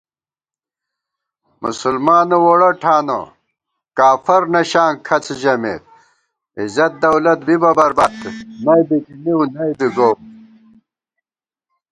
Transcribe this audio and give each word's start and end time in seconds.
مسلمانہ 1.61 2.37
ووڑہ 2.43 2.69
ٹھانہ، 2.81 3.19
کافر 3.97 4.41
نشاں 4.53 4.91
کھڅ 5.05 5.25
ژَمېت 5.41 5.83
* 6.21 6.61
عزت 6.61 6.91
دولت 7.01 7.39
بِبہ 7.47 7.71
برباد، 7.77 8.19
نئ 8.63 8.81
بِکِنِؤ 8.87 9.39
نئ 9.55 9.71
بی 9.77 9.87
گوؤ 9.95 10.13